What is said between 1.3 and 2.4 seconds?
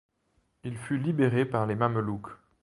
par les Mamelouks.